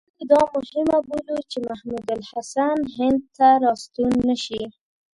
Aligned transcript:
موږ 0.17 0.23
دا 0.31 0.41
مهمه 0.61 0.97
بولو 1.07 1.37
چې 1.51 1.57
محمود 1.67 2.07
الحسن 2.17 2.77
هند 2.97 3.21
ته 3.37 3.47
را 3.63 3.73
ستون 3.83 4.11
نه 4.27 4.35
شي. 4.43 4.63